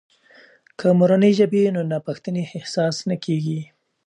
[0.77, 3.61] که مورنۍ ژبه وي، نو ناپښتنې احساس نه کیږي.